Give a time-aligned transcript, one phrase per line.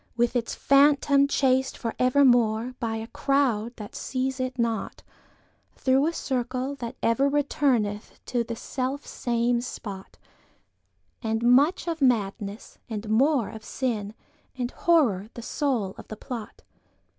[0.17, 5.03] With its Phantom chased for evermore, By a crowd that seize it not,
[5.75, 10.17] Through a circle that ever returneth inTo the self same spot,
[11.21, 14.15] And much of Madness, and more of Sin,
[14.57, 16.63] And Horror the soul of the plot.